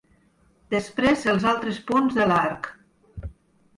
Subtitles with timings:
[0.75, 2.71] Després els altres punts de l'arc.